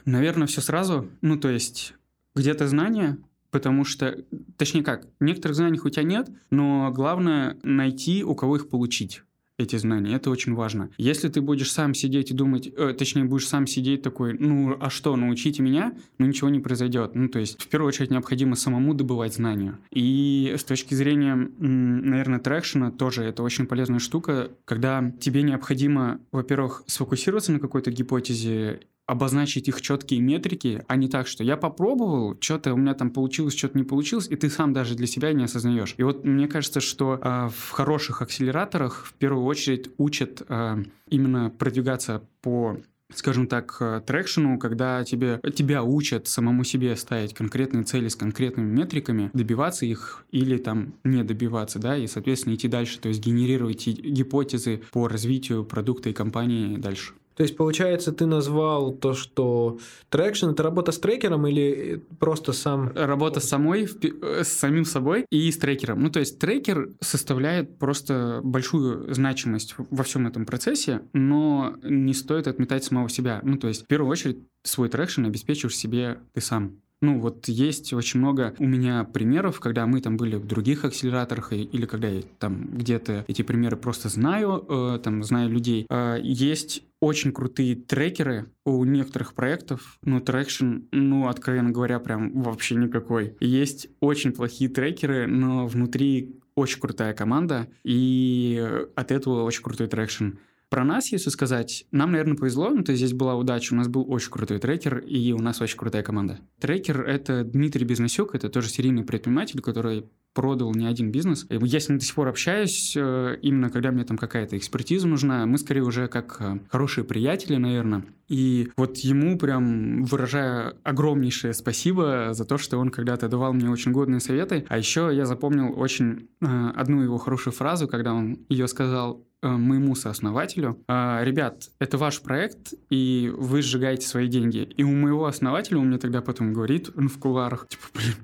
[0.04, 1.08] Наверное, все сразу.
[1.20, 1.94] Ну, то есть
[2.34, 3.18] где-то знание,
[3.50, 4.24] потому что,
[4.56, 9.22] точнее как, некоторых знаний у тебя нет, но главное найти, у кого их получить
[9.58, 10.16] эти знания.
[10.16, 10.90] Это очень важно.
[10.98, 14.90] Если ты будешь сам сидеть и думать, э, точнее, будешь сам сидеть такой, ну, а
[14.90, 17.14] что, научите меня, ну, ничего не произойдет.
[17.14, 19.78] Ну, то есть, в первую очередь, необходимо самому добывать знания.
[19.92, 26.82] И с точки зрения, наверное, трекшена тоже это очень полезная штука, когда тебе необходимо, во-первых,
[26.86, 32.72] сфокусироваться на какой-то гипотезе обозначить их четкие метрики, а не так, что я попробовал, что-то
[32.72, 35.94] у меня там получилось, что-то не получилось, и ты сам даже для себя не осознаешь.
[35.98, 41.50] И вот мне кажется, что э, в хороших акселераторах в первую очередь учат э, именно
[41.50, 42.78] продвигаться по
[43.12, 48.70] скажем так, э, трекшену, когда тебе, тебя учат самому себе ставить конкретные цели с конкретными
[48.70, 53.86] метриками, добиваться их или там не добиваться, да, и, соответственно, идти дальше, то есть генерировать
[53.86, 57.12] гипотезы по развитию продукта и компании дальше.
[57.36, 62.92] То есть, получается, ты назвал то, что traction это работа с трекером или просто сам...
[62.94, 66.02] Работа с самой, с самим собой и с трекером.
[66.02, 72.46] Ну, то есть, трекер составляет просто большую значимость во всем этом процессе, но не стоит
[72.46, 73.40] отметать самого себя.
[73.42, 76.78] Ну, то есть, в первую очередь, свой traction обеспечиваешь себе ты сам.
[77.04, 81.52] Ну, вот есть очень много у меня примеров, когда мы там были в других акселераторах,
[81.52, 85.84] или когда я там где-то эти примеры просто знаю, э, там, знаю людей.
[85.90, 92.76] Э, есть очень крутые трекеры у некоторых проектов, но traction, ну, откровенно говоря, прям вообще
[92.76, 93.36] никакой.
[93.38, 100.38] Есть очень плохие трекеры, но внутри очень крутая команда, и от этого очень крутой traction.
[100.68, 103.88] Про нас, если сказать, нам, наверное, повезло, ну, то есть здесь была удача, у нас
[103.88, 106.40] был очень крутой трекер, и у нас очень крутая команда.
[106.60, 111.46] Трекер— это Дмитрий Бизнесюк, это тоже серийный предприниматель, который продал не один бизнес.
[111.48, 115.46] Я с ним до сих пор общаюсь, э, именно когда мне там какая-то экспертиза нужна.
[115.46, 118.04] Мы скорее уже как э, хорошие приятели, наверное.
[118.28, 123.92] И вот ему прям выражаю огромнейшее спасибо за то, что он когда-то давал мне очень
[123.92, 124.66] годные советы.
[124.68, 129.94] А еще я запомнил очень э, одну его хорошую фразу, когда он ее сказал моему
[129.94, 134.68] сооснователю, ребят, это ваш проект, и вы сжигаете свои деньги.
[134.76, 138.14] И у моего основателя, он мне тогда потом говорит ну, в кулуарах, типа, блин,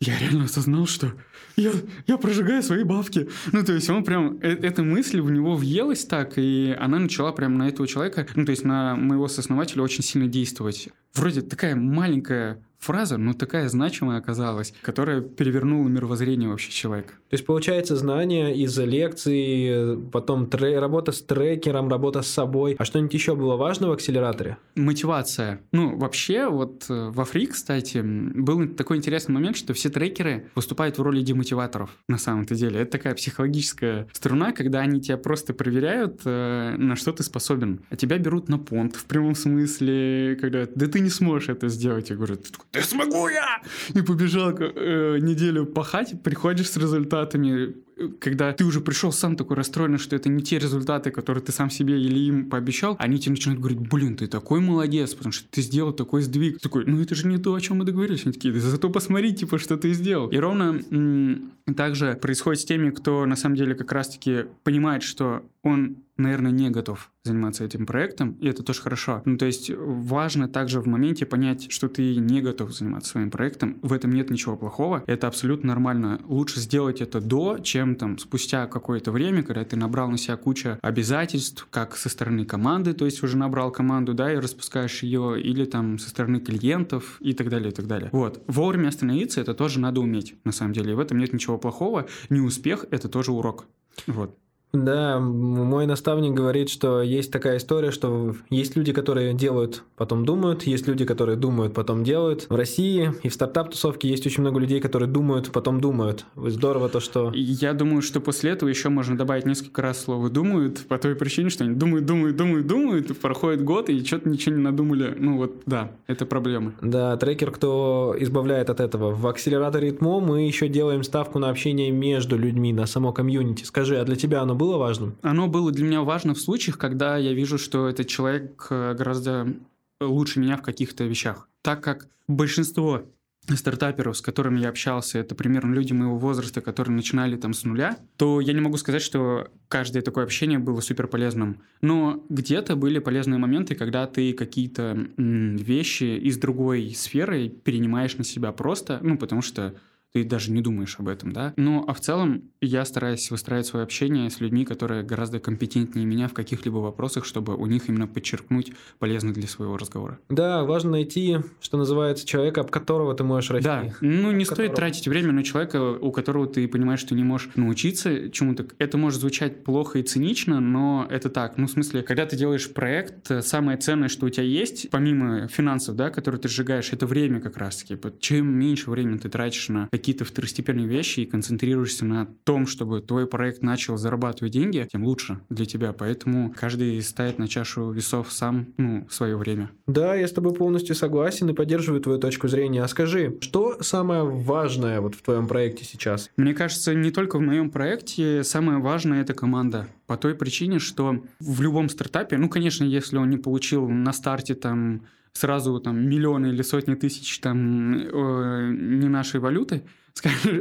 [0.00, 1.12] я реально осознал, что
[1.56, 1.72] я,
[2.06, 3.28] я прожигаю свои бабки.
[3.52, 7.32] Ну, то есть он прям, э, эта мысль в него въелась так, и она начала
[7.32, 10.88] прям на этого человека, ну, то есть на моего сооснователя очень сильно действовать.
[11.14, 17.14] Вроде такая маленькая фраза, но такая значимая оказалась, которая перевернула мировоззрение вообще человека.
[17.30, 22.74] То есть, получается, знания из лекций, потом тре- работа с трекером, работа с собой.
[22.76, 24.56] А что-нибудь еще было важно в акселераторе?
[24.74, 25.60] Мотивация.
[25.70, 30.98] Ну, вообще, вот э, во Фри, кстати, был такой интересный момент, что все трекеры выступают
[30.98, 32.80] в роли демотиваторов на самом-то деле.
[32.80, 37.82] Это такая психологическая струна, когда они тебя просто проверяют, э, на что ты способен.
[37.90, 42.10] А тебя берут на понт в прямом смысле, когда да ты не сможешь это сделать.
[42.10, 42.38] Я говорю,
[42.72, 43.62] да смогу я!
[43.94, 46.76] И побежал э, неделю пахать, приходишь с
[47.20, 47.74] результатами,
[48.18, 51.70] когда ты уже пришел сам такой расстроенный, что это не те результаты, которые ты сам
[51.70, 55.60] себе или им пообещал, они тебе начинают говорить, блин, ты такой молодец, потому что ты
[55.62, 56.54] сделал такой сдвиг.
[56.54, 58.24] Ты такой, ну это же не то, о чем мы договорились.
[58.24, 60.28] Они такие, зато посмотри, типа, что ты сделал.
[60.28, 65.42] И ровно м- также происходит с теми, кто на самом деле как раз-таки понимает, что
[65.62, 69.22] он наверное, не готов заниматься этим проектом, и это тоже хорошо.
[69.24, 73.78] Ну, то есть важно также в моменте понять, что ты не готов заниматься своим проектом.
[73.82, 75.04] В этом нет ничего плохого.
[75.06, 76.20] Это абсолютно нормально.
[76.24, 80.78] Лучше сделать это до, чем там спустя какое-то время, когда ты набрал на себя кучу
[80.80, 85.64] обязательств, как со стороны команды, то есть уже набрал команду, да, и распускаешь ее, или
[85.64, 88.08] там со стороны клиентов и так далее, и так далее.
[88.12, 88.42] Вот.
[88.46, 90.92] Вовремя остановиться это тоже надо уметь, на самом деле.
[90.92, 92.06] И в этом нет ничего плохого.
[92.30, 93.66] Неуспех— это тоже урок.
[94.06, 94.36] Вот.
[94.72, 100.62] Да, мой наставник говорит, что есть такая история, что есть люди, которые делают, потом думают,
[100.62, 102.46] есть люди, которые думают, потом делают.
[102.48, 106.24] В России и в стартап-тусовке есть очень много людей, которые думают, потом думают.
[106.36, 107.32] Здорово то, что...
[107.34, 111.50] Я думаю, что после этого еще можно добавить несколько раз слово «думают», по той причине,
[111.50, 115.14] что они думают, думают, думают, думают, проходит год, и что-то ничего не надумали.
[115.18, 116.74] Ну вот, да, это проблема.
[116.80, 119.10] Да, трекер, кто избавляет от этого.
[119.10, 123.64] В акселераторе ТМО мы еще делаем ставку на общение между людьми, на само комьюнити.
[123.64, 125.16] Скажи, а для тебя оно было важным?
[125.22, 129.54] Оно было для меня важно в случаях, когда я вижу, что этот человек э, гораздо
[130.00, 131.48] лучше меня в каких-то вещах.
[131.62, 133.02] Так как большинство
[133.48, 137.96] стартаперов, с которыми я общался, это примерно люди моего возраста, которые начинали там с нуля,
[138.18, 141.62] то я не могу сказать, что каждое такое общение было супер полезным.
[141.80, 148.52] Но где-то были полезные моменты, когда ты какие-то вещи из другой сферы перенимаешь на себя
[148.52, 149.74] просто, ну, потому что
[150.12, 151.54] ты даже не думаешь об этом, да.
[151.56, 156.28] Ну, а в целом я стараюсь выстраивать свое общение с людьми, которые гораздо компетентнее меня
[156.28, 160.18] в каких-либо вопросах, чтобы у них именно подчеркнуть полезно для своего разговора.
[160.28, 163.64] Да, важно найти, что называется, человека, об которого ты можешь расти.
[163.64, 164.76] Да, ну не стоит которого...
[164.76, 168.66] тратить время на человека, у которого ты понимаешь, что не можешь научиться чему-то.
[168.78, 171.56] Это может звучать плохо и цинично, но это так.
[171.56, 175.96] Ну, в смысле, когда ты делаешь проект, самое ценное, что у тебя есть, помимо финансов,
[175.96, 177.98] да, которые ты сжигаешь, это время как раз-таки.
[178.18, 183.26] Чем меньше времени ты тратишь на какие-то второстепенные вещи и концентрируешься на том, чтобы твой
[183.26, 185.92] проект начал зарабатывать деньги, тем лучше для тебя.
[185.92, 189.70] Поэтому каждый ставит на чашу весов сам, ну, свое время.
[189.86, 192.82] Да, я с тобой полностью согласен и поддерживаю твою точку зрения.
[192.82, 196.30] А скажи, что самое важное вот в твоем проекте сейчас?
[196.36, 199.86] Мне кажется, не только в моем проекте, самое важное это команда.
[200.06, 204.54] По той причине, что в любом стартапе, ну, конечно, если он не получил на старте
[204.54, 209.82] там сразу там миллионы или сотни тысяч там э, не нашей валюты,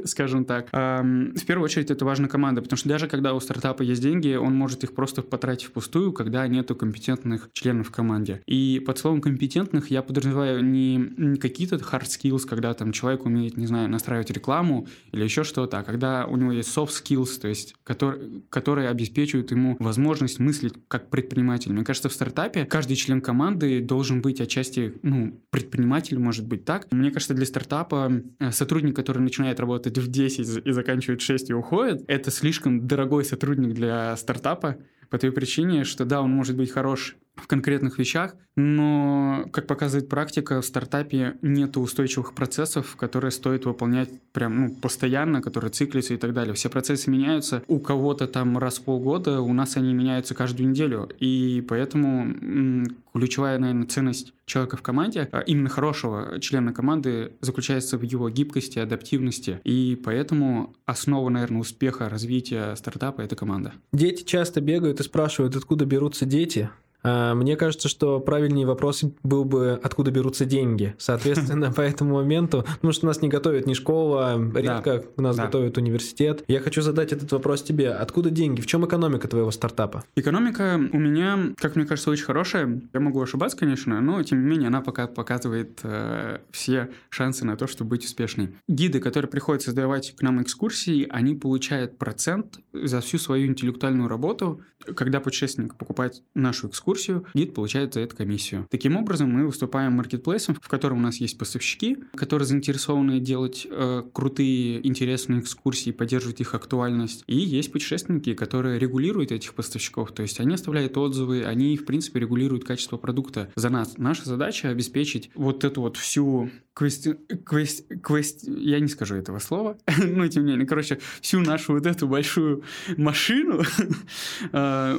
[0.06, 0.70] скажем так.
[0.72, 4.56] В первую очередь это важна команда, потому что даже когда у стартапа есть деньги, он
[4.56, 8.42] может их просто потратить впустую, когда нету компетентных членов в команде.
[8.46, 13.66] И под словом компетентных я подразумеваю не какие-то hard skills, когда там человек умеет, не
[13.66, 17.76] знаю, настраивать рекламу или еще что-то, а когда у него есть soft skills, то есть
[17.84, 21.72] которые, которые обеспечивают ему возможность мыслить как предприниматель.
[21.72, 26.88] Мне кажется, в стартапе каждый член команды должен быть отчасти, ну, предприниматель, может быть так.
[26.92, 31.54] Мне кажется, для стартапа э, сотрудник, который начинает работать в 10 и заканчивает 6 и
[31.54, 34.78] уходит, это слишком дорогой сотрудник для стартапа
[35.10, 40.10] по той причине, что да, он может быть хорош в конкретных вещах, но, как показывает
[40.10, 46.18] практика, в стартапе нет устойчивых процессов, которые стоит выполнять прям ну, постоянно, которые циклятся и
[46.18, 46.54] так далее.
[46.54, 47.64] Все процессы меняются.
[47.68, 51.10] У кого-то там раз в полгода, у нас они меняются каждую неделю.
[51.20, 58.02] И поэтому ключевая, наверное, ценность человека в команде, а именно хорошего члена команды, заключается в
[58.02, 59.62] его гибкости, адаптивности.
[59.64, 63.74] И поэтому основа, наверное, успеха развития стартапа— это команда.
[63.94, 66.70] Дети часто бегают и спрашивают, откуда берутся дети.
[67.04, 70.96] А, мне кажется, что правильнее вопрос был бы, откуда берутся деньги.
[71.00, 75.46] Соответственно, по этому моменту, потому что нас не готовят ни школа, редко да, нас да.
[75.46, 76.44] готовят университет.
[76.48, 77.92] Я хочу задать этот вопрос тебе.
[77.92, 78.62] Откуда деньги?
[78.62, 80.04] В чем экономика твоего стартапа?
[80.16, 82.82] Экономика у меня, как мне кажется, очень хорошая.
[82.94, 87.56] Я могу ошибаться, конечно, но тем не менее она пока показывает э, все шансы на
[87.56, 88.50] то, чтобы быть успешной.
[88.68, 94.62] Гиды, которые приходят создавать к нам экскурсии, они получают процент за всю свою интеллектуальную работу.
[94.96, 98.68] Когда путешественник покупает нашу экскурсию, экскурсию, гид получает за это комиссию.
[98.70, 104.04] Таким образом, мы выступаем маркетплейсом, в котором у нас есть поставщики, которые заинтересованы делать э,
[104.12, 107.24] крутые, интересные экскурсии, поддерживать их актуальность.
[107.28, 112.20] И есть путешественники, которые регулируют этих поставщиков, то есть они оставляют отзывы, они, в принципе,
[112.20, 113.98] регулируют качество продукта за нас.
[113.98, 117.16] Наша задача обеспечить вот эту вот всю квести...
[117.46, 117.86] квест...
[118.02, 118.48] квест...
[118.48, 122.64] я не скажу этого слова, но тем не менее, короче, всю нашу вот эту большую
[122.98, 123.64] машину,
[124.52, 124.98] а,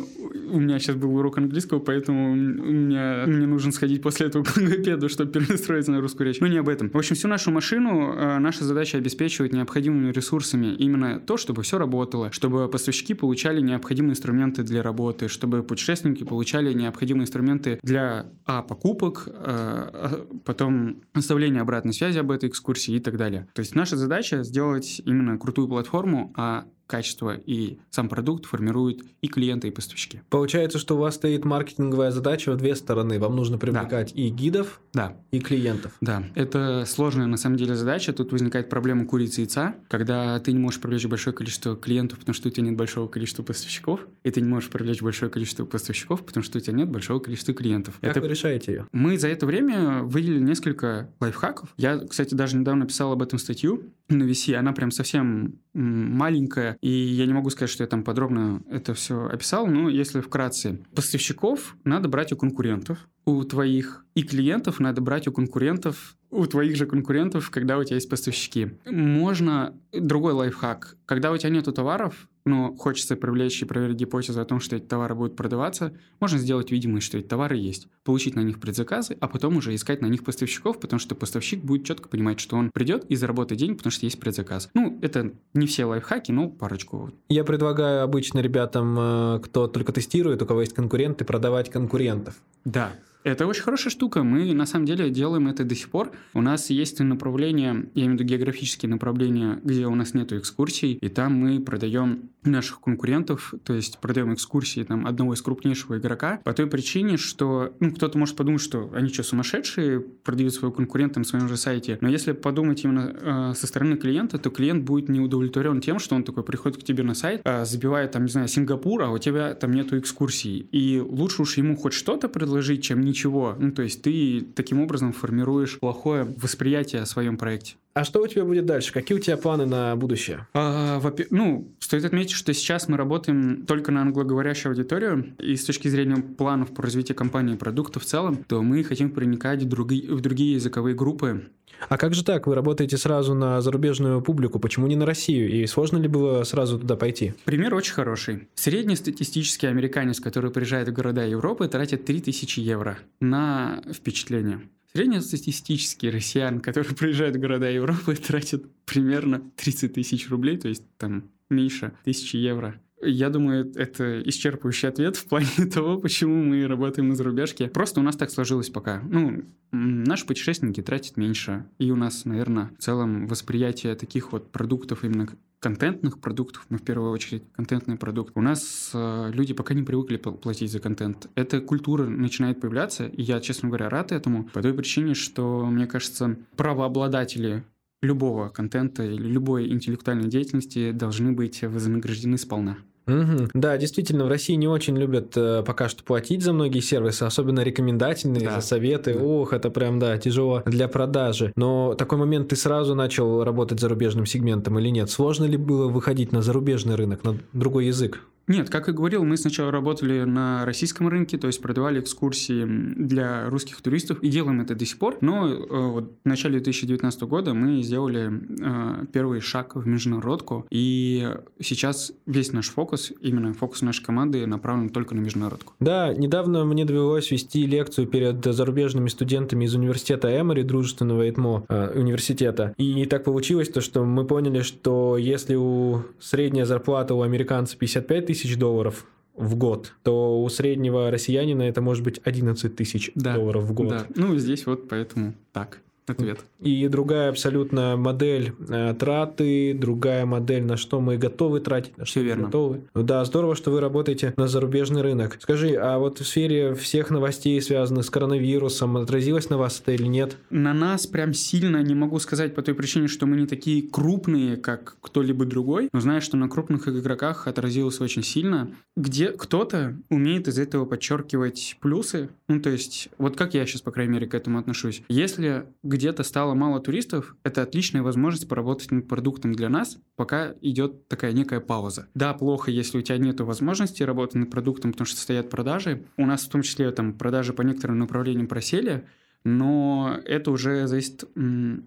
[0.51, 5.09] у меня сейчас был урок английского, поэтому мне, мне нужен сходить после этого к логопеду,
[5.09, 6.41] чтобы перестроиться на русскую речь.
[6.41, 6.91] Но не об этом.
[6.91, 11.79] В общем, всю нашу машину, а, наша задача обеспечивать необходимыми ресурсами именно то, чтобы все
[11.79, 18.63] работало, чтобы поставщики получали необходимые инструменты для работы, чтобы путешественники получали необходимые инструменты для а,
[18.63, 23.49] покупок, а, потом оставления обратной связи об этой экскурсии и так далее.
[23.55, 29.29] То есть наша задача сделать именно крутую платформу, а качество и сам продукт формируют и
[29.29, 30.21] клиенты, и поставщики.
[30.29, 33.19] Получается, что у вас стоит маркетинговая задача в две стороны.
[33.19, 34.21] Вам нужно привлекать да.
[34.21, 35.17] и гидов, да.
[35.31, 35.93] и клиентов.
[36.01, 38.13] Да, это сложная на самом деле задача.
[38.13, 42.35] Тут возникает проблема курицы и яйца, когда ты не можешь привлечь большое количество клиентов, потому
[42.35, 46.25] что у тебя нет большого количества поставщиков, и ты не можешь привлечь большое количество поставщиков,
[46.25, 47.99] потому что у тебя нет большого количества клиентов.
[48.01, 48.21] Как это...
[48.21, 48.87] вы решаете ее?
[48.93, 51.71] Мы за это время выделили несколько лайфхаков.
[51.77, 54.55] Я, кстати, даже недавно писал об этом статью на VC.
[54.55, 59.27] Она прям совсем маленькая, и я не могу сказать, что я там подробно это все
[59.27, 60.79] описал, но если вкратце.
[60.95, 66.77] Поставщиков надо брать у конкурентов, у твоих, и клиентов надо брать у конкурентов, у твоих
[66.77, 68.71] же конкурентов, когда у тебя есть поставщики.
[68.87, 70.97] Можно другой лайфхак.
[71.07, 74.85] Когда у тебя нету товаров, но хочется привлечь и проверить гипотезу о том, что эти
[74.85, 79.29] товары будут продаваться, можно сделать видимость, что эти товары есть, получить на них предзаказы, а
[79.29, 83.05] потом уже искать на них поставщиков, потому что поставщик будет четко понимать, что он придет
[83.07, 84.71] и заработает деньги, потому что есть предзаказ.
[84.75, 87.13] Ну, это не все лайфхаки, но парочку.
[87.29, 92.37] Я предлагаю обычно ребятам, э, кто только тестирует, у кого есть конкуренты, продавать конкурентов.
[92.65, 92.93] Да,
[93.25, 94.23] это очень хорошая штука.
[94.23, 96.13] Мы на самом деле делаем это до сих пор.
[96.35, 100.95] У нас есть направления, я имею в виду географические направления, где у нас нету экскурсий,
[100.95, 106.41] и там мы продаем наших конкурентов, то есть продаем экскурсии там одного из крупнейшего игрока
[106.45, 111.19] по той причине, что ну, кто-то может подумать, что они что, сумасшедшие, продают своего конкурента
[111.19, 111.99] на своем же сайте.
[112.01, 116.15] Но если подумать именно э, со стороны клиента, то клиент будет не удовлетворен тем, что
[116.15, 119.19] он такой приходит к тебе на сайт, э, забивает там, не знаю, Сингапур, а у
[119.19, 120.69] тебя там нету экскурсий.
[120.73, 123.55] И лучше уж ему хоть что-то предложить, чем ничего.
[123.59, 127.77] Ну, то есть ты таким образом формируешь плохое восприятие о своем проекте.
[127.93, 128.93] А что у тебя будет дальше?
[128.93, 130.47] Какие у тебя планы на будущее?
[130.55, 135.89] А, ну, стоит отметить, что сейчас мы работаем только на англоговорящую аудиторию, и с точки
[135.89, 140.13] зрения планов по развитию компании и продукта в целом, то мы хотим проникать в другие,
[140.13, 141.51] в другие языковые группы.
[141.89, 142.47] А как же так?
[142.47, 145.51] Вы работаете сразу на зарубежную публику, почему не на Россию?
[145.51, 147.35] И сложно ли было сразу туда пойти?
[147.45, 148.49] Пример очень хороший.
[148.55, 154.61] Среднестатистический американец, который приезжает в города Европы, тратит 3000 евро на впечатление.
[154.93, 161.31] Среднестатистический россиян, который приезжает в города Европы, тратит примерно 30 тысяч рублей, то есть там
[161.49, 167.15] меньше тысячи евро Я думаю, это исчерпывающий ответ в плане того, почему мы работаем на
[167.15, 167.69] зарубежке.
[167.69, 169.01] Просто у нас так сложилось пока.
[169.03, 171.67] Ну, наши путешественники тратят меньше.
[171.79, 175.29] И у нас, наверное, в целом восприятие таких вот продуктов именно
[175.61, 178.33] контентных продуктов, мы в первую очередь контентный продукт.
[178.35, 181.29] У нас э, люди пока не привыкли платить за контент.
[181.35, 185.87] Эта культура начинает появляться, и я, честно говоря, рад этому по той причине, что, мне
[185.87, 187.63] кажется, правообладатели
[188.03, 192.79] любого контента или любой интеллектуальной деятельности должны быть вознаграждены сполна.
[193.11, 193.51] Угу.
[193.55, 197.61] Да, действительно, в России не очень любят э, пока что платить за многие сервисы, особенно
[197.61, 198.61] рекомендательные, да.
[198.61, 199.15] за советы.
[199.15, 199.25] Да.
[199.25, 201.53] Ох, это прям, да, тяжело для продажи.
[201.57, 205.11] Но такой момент ты сразу начал работать зарубежным сегментом или нет?
[205.11, 208.21] Сложно ли было выходить на зарубежный рынок, на другой язык?
[208.51, 213.49] Нет, как и говорил, мы сначала работали на российском рынке, то есть продавали экскурсии для
[213.49, 215.19] русских туристов и делаем это до сих пор.
[215.21, 221.29] Но э, вот в начале 2019 года мы сделали э, первый шаг в международку, и
[221.61, 225.75] сейчас весь наш фокус, именно фокус нашей команды направлен только на международку.
[225.79, 232.01] Да, недавно мне довелось вести лекцию перед зарубежными студентами из университета Эмори, дружественного ИТМО э,
[232.01, 232.75] университета.
[232.79, 238.27] И так получилось то, что мы поняли, что если у средняя зарплата у американца 55
[238.27, 243.35] тысяч тысяч долларов в год, то у среднего россиянина это может быть 11 тысяч да,
[243.35, 243.89] долларов в год.
[243.89, 244.07] Да.
[244.15, 245.81] Ну, здесь вот поэтому так
[246.11, 246.41] ответ.
[246.61, 252.21] И другая абсолютно модель э, траты, другая модель, на что мы готовы тратить, на что
[252.21, 252.45] Все верно.
[252.47, 252.83] готовы.
[252.95, 255.39] Ну да, здорово, что вы работаете на зарубежный рынок.
[255.41, 260.07] Скажи, а вот в сфере всех новостей, связанных с коронавирусом, отразилось на вас это или
[260.07, 260.37] нет?
[260.51, 264.57] На нас прям сильно не могу сказать по той причине, что мы не такие крупные,
[264.57, 268.71] как кто-либо другой, но знаю, что на крупных игроках отразилось очень сильно.
[268.97, 273.91] Где кто-то умеет из этого подчеркивать плюсы, ну то есть, вот как я сейчас, по
[273.91, 275.03] крайней мере, к этому отношусь.
[275.09, 275.65] Если
[276.01, 281.33] где-то стало мало туристов, это отличная возможность поработать над продуктом для нас, пока идет такая
[281.33, 282.09] некая пауза.
[282.15, 286.07] Да, плохо, если у тебя нет возможности работать над продуктом, потому что стоят продажи.
[286.17, 289.07] У нас в том числе там продажи по некоторым направлениям просели,
[289.45, 291.25] но это уже зависит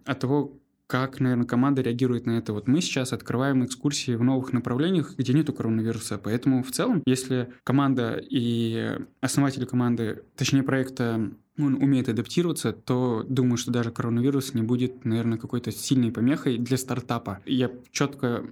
[0.05, 2.53] от того, как, наверное, команда реагирует на это.
[2.53, 6.19] Вот мы сейчас открываем экскурсии в новых направлениях, где нету коронавируса.
[6.19, 13.57] Поэтому в целом, если команда и основатели команды, точнее проекта он умеет адаптироваться, то думаю,
[13.57, 17.39] что даже коронавирус не будет, наверное, какой-то сильной помехой для стартапа.
[17.45, 18.43] Я четко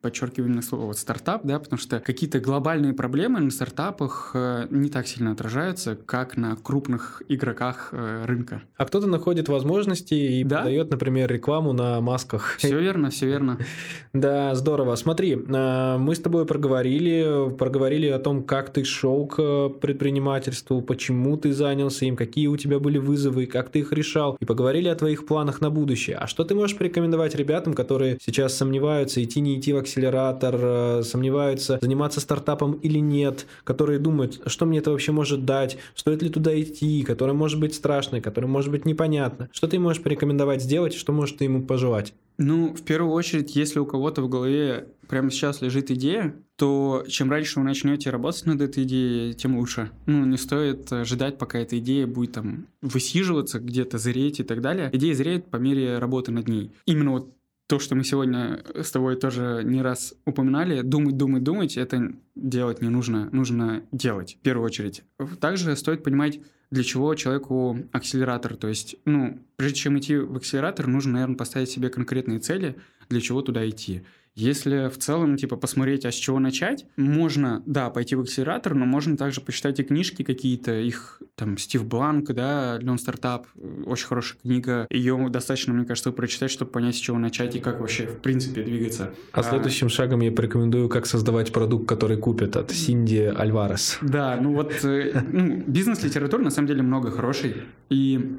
[0.00, 4.88] подчеркиваю именно слово вот стартап, да, потому что какие-то глобальные проблемы на стартапах э, не
[4.88, 8.62] так сильно отражаются, как на крупных игроках э, рынка.
[8.76, 10.62] А кто-то находит возможности и да?
[10.62, 12.56] дает, например, рекламу на масках.
[12.58, 13.58] Все верно, все верно.
[14.12, 14.94] Да, здорово.
[14.94, 21.36] Смотри, э, мы с тобой проговорили, проговорили о том, как ты шел к предпринимательству, почему
[21.36, 24.88] ты занялся им, какие какие у тебя были вызовы, как ты их решал, и поговорили
[24.88, 26.16] о твоих планах на будущее.
[26.16, 31.02] А что ты можешь порекомендовать ребятам, которые сейчас сомневаются, идти не идти в акселератор, э,
[31.04, 36.28] сомневаются, заниматься стартапом или нет, которые думают, что мне это вообще может дать, стоит ли
[36.28, 39.48] туда идти, которое может быть страшно, которое может быть непонятно.
[39.52, 42.12] Что ты можешь порекомендовать сделать, что можешь ты ему пожелать?
[42.38, 47.30] Ну, в первую очередь, если у кого-то в голове прямо сейчас лежит идея, то чем
[47.30, 49.90] раньше вы начнете работать над этой идеей, тем лучше.
[50.06, 54.90] Ну, не стоит ждать, пока эта идея будет там высиживаться, где-то зреть и так далее.
[54.92, 56.72] Идея зреет по мере работы над ней.
[56.86, 57.34] Именно вот
[57.66, 62.82] то, что мы сегодня с тобой тоже не раз упоминали, думать, думать, думать, это делать
[62.82, 65.02] не нужно, нужно делать в первую очередь.
[65.40, 66.40] Также стоит понимать,
[66.70, 68.56] для чего человеку акселератор.
[68.56, 72.76] То есть, ну, прежде чем идти в акселератор, нужно, наверное, поставить себе конкретные цели,
[73.08, 74.02] для чего туда идти.
[74.34, 78.84] Если в целом, типа, посмотреть, а с чего начать, можно, да, пойти в акселератор, но
[78.84, 83.46] можно также почитать и книжки какие-то, их, там, Стив Бланк, да, Леон Стартап,
[83.86, 84.88] очень хорошая книга.
[84.90, 88.64] Ее достаточно, мне кажется, прочитать, чтобы понять, с чего начать и как вообще, в принципе,
[88.64, 89.14] двигаться.
[89.30, 93.98] А, а следующим шагом я порекомендую, как создавать продукт, который купят от Синди Альварес.
[94.02, 97.54] Да, ну вот, э, ну, бизнес-литературы на самом деле много хорошей.
[97.88, 98.36] И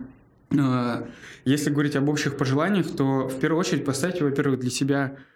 [0.52, 1.06] э,
[1.46, 5.35] если говорить об общих пожеланиях, то в первую очередь поставьте, во-первых, для себя Э,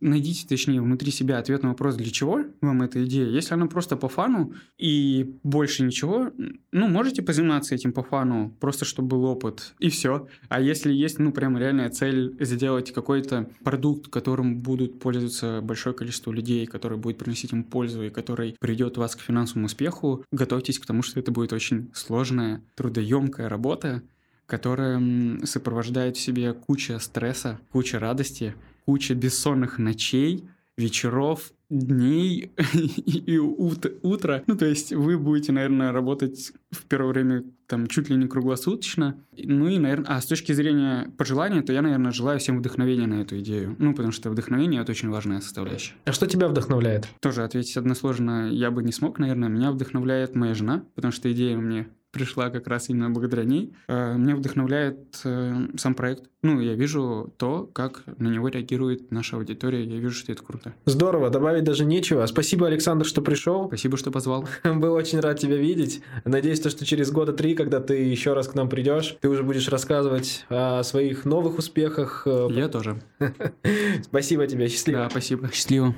[0.00, 3.28] найдите, точнее, внутри себя ответ на вопрос, для чего вам эта идея.
[3.28, 6.30] Если она просто по фану и больше ничего,
[6.72, 10.28] ну, можете позаниматься этим по фану, просто чтобы был опыт, и все.
[10.48, 16.32] А если есть, ну, прям реальная цель сделать какой-то продукт, которым будут пользоваться большое количество
[16.32, 20.86] людей, который будет приносить им пользу и который придет вас к финансовому успеху, готовьтесь к
[20.86, 24.02] тому, что это будет очень сложная, трудоемкая работа,
[24.46, 25.00] которая
[25.44, 28.54] сопровождает в себе куча стресса, куча радости,
[28.84, 30.44] куча бессонных ночей,
[30.76, 32.50] вечеров дней
[33.06, 34.42] и утро.
[34.46, 39.16] Ну, то есть вы будете, наверное, работать в первое время там чуть ли не круглосуточно.
[39.36, 43.22] Ну и, наверное, а с точки зрения пожелания, то я, наверное, желаю всем вдохновения на
[43.22, 43.76] эту идею.
[43.78, 45.94] Ну, потому что вдохновение— это очень важная составляющая.
[46.04, 47.06] А что тебя вдохновляет?
[47.20, 49.48] Тоже ответить односложно я бы не смог, наверное.
[49.48, 53.72] Меня вдохновляет моя жена, потому что идея мне пришла как раз именно благодаря ней.
[53.88, 56.24] Э, меня вдохновляет э, сам проект.
[56.42, 59.84] Ну, я вижу то, как на него реагирует наша аудитория.
[59.84, 60.74] Я вижу, что это круто.
[60.86, 62.24] Здорово, добавить даже нечего.
[62.26, 63.66] Спасибо, Александр, что пришел.
[63.68, 64.48] Спасибо, что позвал.
[64.64, 66.02] Был очень рад тебя видеть.
[66.24, 69.68] Надеюсь, что через года три, когда ты еще раз к нам придешь, ты уже будешь
[69.68, 72.26] рассказывать о своих новых успехах.
[72.26, 73.00] Я тоже.
[74.02, 75.04] Спасибо тебе, счастливо.
[75.04, 75.50] Да, спасибо.
[75.52, 75.94] Счастливо.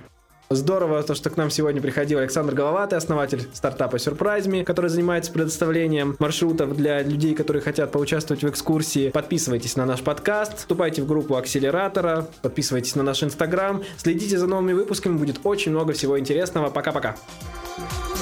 [0.54, 6.16] Здорово, то, что к нам сегодня приходил Александр Головатый, основатель стартапа Surprise.me, который занимается предоставлением
[6.18, 9.10] маршрутов для людей, которые хотят поучаствовать в экскурсии.
[9.10, 14.74] Подписывайтесь на наш подкаст, вступайте в группу Акселератора, подписывайтесь на наш Инстаграм, следите за новыми
[14.74, 16.70] выпусками, будет очень много всего интересного.
[16.70, 17.16] Пока-пока.
[17.74, 18.21] thank you